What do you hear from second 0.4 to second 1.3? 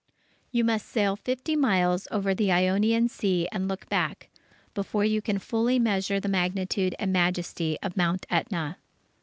You must sail